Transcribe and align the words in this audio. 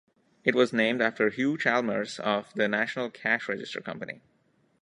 It 0.43 0.55
was 0.55 0.73
named 0.73 0.99
after 0.99 1.29
Hugh 1.29 1.59
Chalmers 1.59 2.17
of 2.19 2.51
the 2.55 2.67
National 2.67 3.11
Cash 3.11 3.47
Register 3.47 3.81
Company. 3.81 4.21